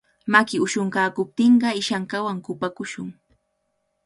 [0.33, 3.09] Maki ushunkaakuptinqa ishankawan kupakushun.